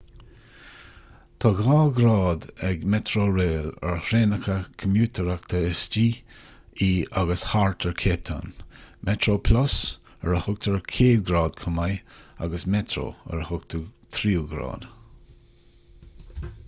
tá 1.43 1.49
dhá 1.57 1.75
ghrád 1.97 2.45
ag 2.69 2.85
metrorail 2.93 3.65
ar 3.89 3.99
thraenacha 4.07 4.53
comaitéireachta 4.83 5.59
istigh 5.73 6.39
i 6.85 6.87
agus 7.23 7.43
thart 7.51 7.85
ar 7.89 7.93
cape 8.05 8.25
town 8.31 8.55
metroplus 9.11 9.75
ar 10.13 10.37
a 10.37 10.39
thugtar 10.47 10.79
céad 10.95 11.21
ghrád 11.31 11.59
chomh 11.65 11.75
maith 11.83 12.15
agus 12.47 12.65
metro 12.77 13.05
ar 13.29 13.45
a 13.45 13.45
thugtar 13.51 13.85
tríú 14.19 14.47
grád 14.55 14.89